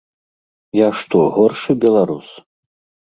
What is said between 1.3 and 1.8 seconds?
горшы